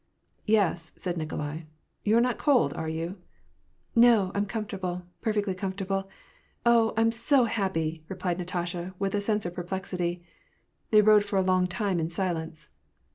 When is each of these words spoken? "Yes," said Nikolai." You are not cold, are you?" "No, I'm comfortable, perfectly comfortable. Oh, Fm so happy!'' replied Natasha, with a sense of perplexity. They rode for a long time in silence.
"Yes," 0.47 0.93
said 0.95 1.15
Nikolai." 1.15 1.65
You 2.03 2.17
are 2.17 2.21
not 2.21 2.39
cold, 2.39 2.73
are 2.73 2.89
you?" 2.89 3.19
"No, 3.95 4.31
I'm 4.33 4.47
comfortable, 4.47 5.03
perfectly 5.21 5.53
comfortable. 5.53 6.09
Oh, 6.65 6.95
Fm 6.97 7.13
so 7.13 7.43
happy!'' 7.43 8.03
replied 8.09 8.39
Natasha, 8.39 8.95
with 8.97 9.13
a 9.13 9.21
sense 9.21 9.45
of 9.45 9.53
perplexity. 9.53 10.23
They 10.89 11.03
rode 11.03 11.23
for 11.23 11.37
a 11.37 11.43
long 11.43 11.67
time 11.67 11.99
in 11.99 12.09
silence. 12.09 12.69